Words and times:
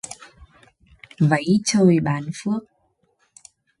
Váy 1.29 1.59
trời 1.65 1.99
ban 1.99 2.23
phước 2.35 2.63